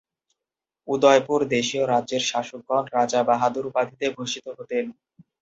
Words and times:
উদয়পুর 0.87 1.39
দেশীয় 1.55 1.83
রাজ্যের 1.87 2.23
শাসকগণ 2.29 2.83
রাজা 2.95 3.19
বাহাদুর 3.29 3.65
উপাধিতে 3.67 4.05
ভূষিত 4.15 4.45
হতেন। 4.57 4.85